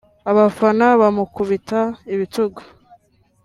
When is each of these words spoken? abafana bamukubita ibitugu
abafana 0.31 0.85
bamukubita 1.01 1.79
ibitugu 2.13 2.61